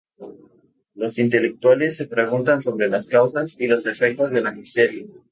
Los 0.95 1.19
intelectuales 1.19 1.95
se 1.95 2.07
preguntan 2.07 2.63
sobre 2.63 2.89
las 2.89 3.05
causas 3.05 3.55
y 3.61 3.67
los 3.67 3.85
efectos 3.85 4.31
de 4.31 4.41
la 4.41 4.51
miseria. 4.51 5.05